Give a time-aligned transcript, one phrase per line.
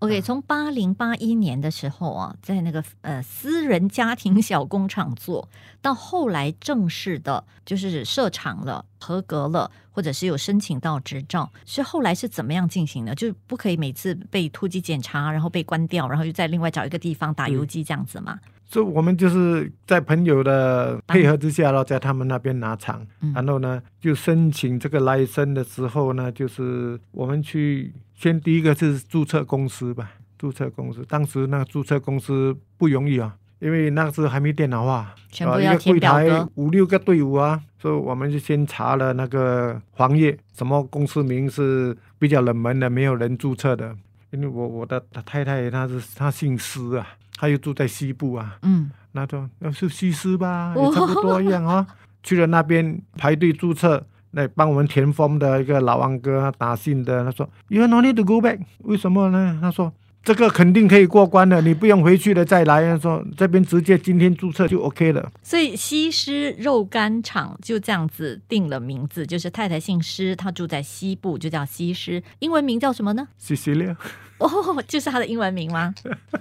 [0.00, 5.46] OK，从八零八一年的时候啊，在那个呃私人家庭小工厂做
[5.82, 13.14] 到后来正式的，就是设厂了，合格了，或者是有申请到执照，是后来是怎么样进行的？
[13.14, 18.40] 就是不可以每次被突击检查，然后被关掉，然后又再另外找一个地方打游击这样子嘛？
[18.70, 23.04] 所以我们就是在朋友的配合之下，然后在他们那边拿厂，
[23.34, 31.04] 然后呢就申请这个来生的时候呢，就是我们去先第一个是注册公司吧，注册公司。
[31.08, 36.46] 当时那个注册公司不容易啊，因为那时候还没电脑化，全部要填一个柜台。
[36.54, 43.96] 五六个队伍啊，所以我们就先查了那个行业，什么公司名是比较冷门的，没有人注册的。
[44.30, 47.04] 因为我我的太太她是她姓施啊，
[47.40, 51.86] 她又住在西部啊，嗯，那就要是西施吧，哦也差不多一样啊。
[52.22, 59.58] 去了那边排队注册，来帮我们填 form 的一个老王哥他打信的，他说 You no need to go back，为什么呢？
[59.62, 59.90] 他说
[60.22, 62.82] 这个肯定可以过关的，你不用回去了再来。
[62.82, 65.32] 他说这边直接今天注册就 OK 了。
[65.42, 72.22] 所以西施肉干厂就这样子定了名字，就是太太姓施，她住在西部，就叫西施。
[72.40, 73.96] 英文名叫什么呢？Cecilia，
[74.44, 75.94] 哦，就是他的英文名吗？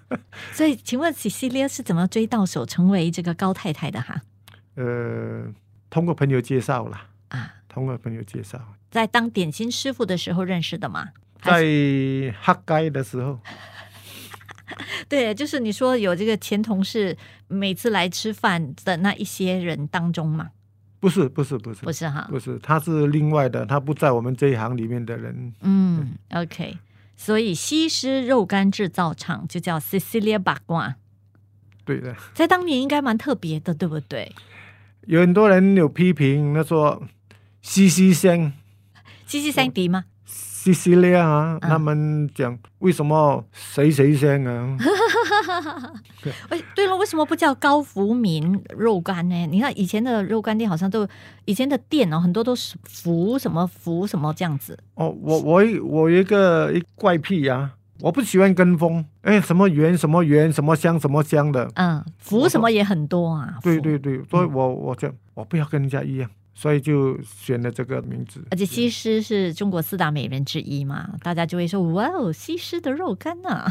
[0.52, 4.20] 所以，请问 Cecilia 是怎么追到手成为这个高太太的哈？
[4.74, 5.46] 呃，
[5.88, 8.60] 通过朋友介绍啦，啊，通过朋友介绍，
[8.90, 11.08] 在当点心师傅的时候认识的吗？
[11.42, 13.38] 在是黑街的时候，
[15.08, 17.16] 对，就是你说有这个前同事
[17.48, 20.50] 每次来吃饭的那一些人当中嘛？
[20.98, 22.26] 不是不是不是不是哈？
[22.28, 25.52] 不是，他是另外的，他不在我们这一行里面的人。
[25.60, 26.76] 嗯，OK。
[27.16, 30.96] 所以西施肉干制造厂就叫 Cecilia 八卦，
[31.84, 32.14] 对的。
[32.34, 34.32] 在当年应该蛮特别的，对不对？
[35.06, 37.02] 有很多人有批评，他说
[37.62, 38.52] 西西香
[39.26, 40.04] 西西香迪吗？
[40.24, 44.76] 西西利亚啊，嗯他们讲为什么谁谁香啊？
[46.48, 49.46] 哎，对了，为什么不叫高福民肉干呢？
[49.46, 51.06] 你看以前的肉干店好像都，
[51.44, 54.78] 以前的店哦，很多都是福什么福什么这样子。
[54.94, 63.58] 哦，我我我有一个一怪癖呀、我不喜欢跟风，哎，什么圆什么圆什么香什么香的，嗯，福什么也很多啊。
[63.62, 68.42] 对对对，所以我我就我不要跟人家一样，所以就选了这个名字。
[68.50, 73.70] 而且西施是中国四大美人之一嘛，大家就会说哇哦，西施的肉干呐、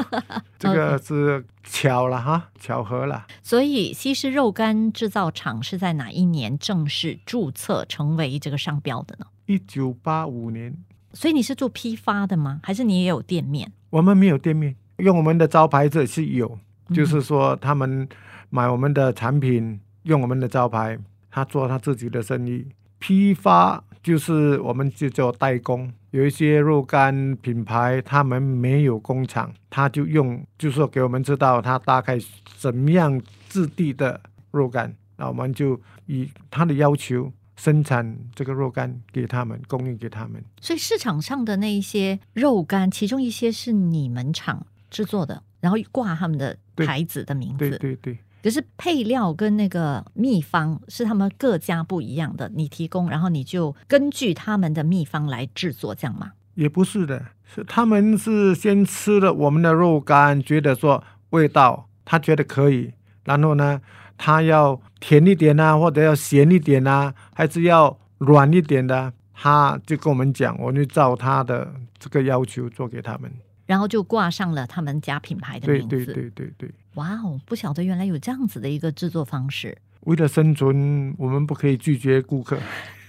[0.58, 3.26] 这个是巧了哈，巧合了。
[3.42, 9.26] 所以西施肉干制造厂是在哪一年正式注册成为这个商标的呢？
[9.46, 10.76] 一九八五年，
[11.14, 12.60] 所以你是做批发的吗？
[12.62, 13.72] 还是你也有店面？
[13.88, 16.58] 我们没有店面，用我们的招牌这是有，
[16.88, 18.06] 嗯就是说他们
[18.50, 20.98] 买我们的产品，用我们的招牌，
[21.36, 22.66] 他做他自己的生意。
[22.98, 32.18] 批发就是我们就叫代工，有一些肉干品牌他们没有工厂，他就用，就是说给我们知道他大概
[32.56, 33.20] 怎么样
[33.50, 34.18] 质地的
[34.50, 40.42] 肉干，那我们就以他的要求生产这个肉干给他们，供应给他们。
[40.62, 47.68] 所以市场上的那一些肉干，其中一些是你们厂制作的，然后挂他们的牌子的名字。
[47.68, 48.18] 对对对。
[48.46, 56.30] 可是配料跟那个秘方是他们各家不一样的，你提供，然后你就根据他们的秘方来制作，这样吗？
[56.54, 62.92] 也不是的，是他们是先吃了我们的肉干，觉得说味道他觉得可以，
[63.24, 63.80] 然后呢，
[64.16, 73.28] 他要甜一点啊，或者要咸一点啊，还是要软一点的，他就跟我们讲，我就照他的这个要求做给他们。
[73.66, 76.04] 然后就挂上了他们家品牌的对名字。
[76.06, 79.76] 对对对对，哇哦，不晓得原来有这样子的一个制作方式。
[80.00, 82.58] 为了生存，我们不可以拒绝顾客。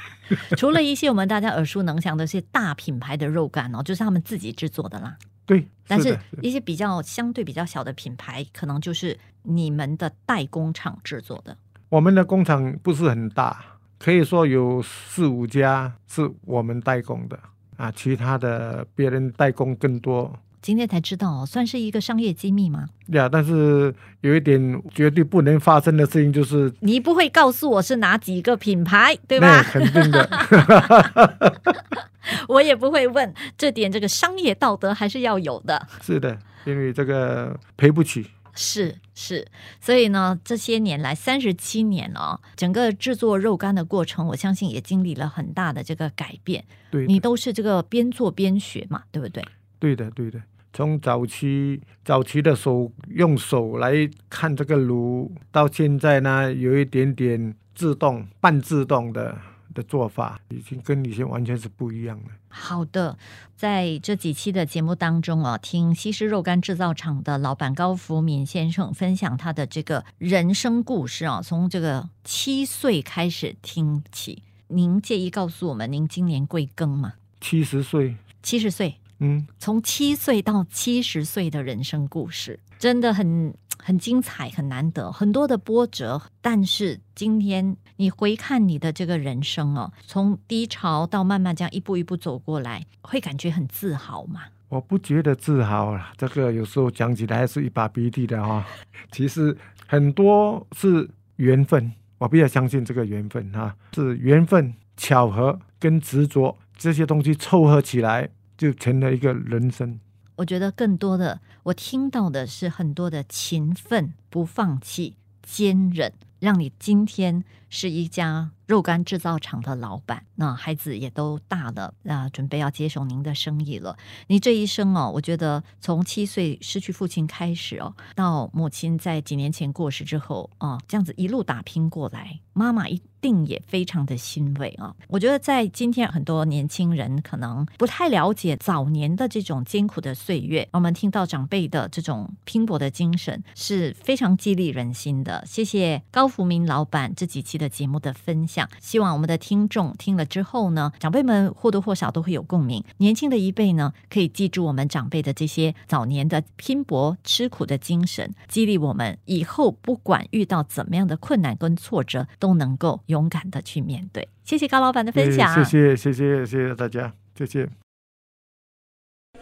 [0.56, 5.16] 除了一些我们大家耳熟能详的一些大品牌的肉干哦，就是他们自己制作的啦。
[5.44, 11.54] 对，但是一些比较相对比较小的品牌，可能就是你们的代工厂制作的。
[11.90, 13.62] 我们的工厂不是很大，
[13.98, 17.38] 可以说有四五家是我们代工的
[17.76, 20.32] 啊，其他的别人代工更多。
[20.62, 22.86] 今天才知道哦，算是一个商业机密吗？
[23.08, 29.62] 呀，但是有一点绝对不能发生的事情就是，你不会告诉我是哪几个品牌，对那吧？
[29.70, 30.30] 肯定的。
[32.48, 35.86] 我也不会问，这点这个商业道德还是要有的。
[36.00, 38.26] 是的，因为这个赔不起。
[38.54, 39.46] 是是，
[39.80, 46.64] 所以呢，这些年来三十七年哦，整个制作肉干的过程，我相信也经历了很大的这个改变。
[46.90, 49.44] 对，你都是这个边做边学嘛，对不对？
[49.78, 50.40] 对的，对的。
[50.72, 59.38] 从早期早期的手用手来看这个炉，到现在呢，有一点点自动、半自动的
[59.74, 62.30] 的做法，已经跟以前完全是不一样了。
[62.48, 63.18] 好的，
[63.56, 74.44] 在这几期的节目当中啊，听西施肉干制造厂的老板高福敏先生分享他的这个人生故事啊，从这个七岁开始听起。
[74.68, 77.14] 您介意告诉我们，您今年贵庚吗？
[77.40, 83.54] 七十岁，七十岁，嗯，从七岁到七十岁的人生故事，真的很
[83.86, 86.22] 很精彩，很难得，很多的波折。
[86.40, 94.40] 但是今天你回看你的这个人生哦，从低潮到慢慢这样一步一步走过来，会感觉很自豪吗？
[94.70, 98.64] 我不觉得自豪了，这个有时候讲起来还是一把鼻涕的哈、
[99.12, 99.54] 其实
[99.86, 110.00] 很多是缘分，我比较相信这个缘分哈、是缘分、巧合跟执着这些东西凑合起来，就成了一个人生。
[110.36, 117.44] 我觉得更多的，我听到的是很多的勤奋、不放弃、坚韧，让你今天
[117.74, 120.24] 是一家肉干制造厂的老板。
[120.36, 123.96] 那孩子也都大了，啊，准备要接手您的生意了。
[124.28, 134.94] 你这一生哦，我觉得从七岁失去父亲开始哦，到母亲在几年前过世之后哦，这样子一路打拼过来，妈妈一定也非常的欣慰啊。
[135.08, 145.44] 我觉得在今天很多年轻人可能不太了解早年的这种艰苦的岁月，我们听到长辈的这种拼搏的精神是非常激励人心的。
[145.44, 152.84] 谢谢高福明老板这几期的节目的分享，希望我们的听众听了之后呢，长辈们或多或少都会有共鸣。
[152.98, 164.28] 年轻的一辈呢，可以记住我们长辈的这些早年的拼搏吃苦的精神，激励我们以后不管遇到怎么样的困难跟挫折，都能够勇敢的去面对。
[164.44, 167.68] 谢谢高老板的分享，谢谢谢谢谢谢大家，谢谢。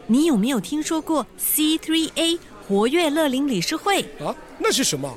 [0.07, 4.03] 你有没有听说过 C3A 活跃乐龄理事会？
[4.25, 5.17] 啊，那是什么？